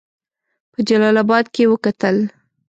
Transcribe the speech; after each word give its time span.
په 0.71 0.79
جلا 0.87 1.09
آباد 1.23 1.45
کې 1.53 1.63
وکتل. 1.71 2.17